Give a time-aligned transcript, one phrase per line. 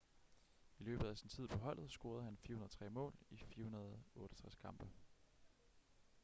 [0.79, 4.87] i løbet af sin tid på holdet scorede han 403 mål i 468 kampe